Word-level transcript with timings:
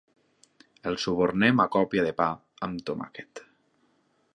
Els 0.91 1.05
subornem 1.07 1.61
a 1.65 1.69
còpia 1.77 2.09
de 2.09 2.17
pa 2.23 2.31
amb 2.69 2.85
tomàquet. 2.91 3.49